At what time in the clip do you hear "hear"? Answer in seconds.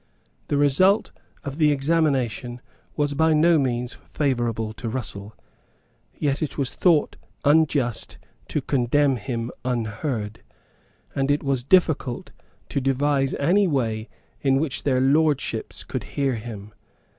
16.05-16.33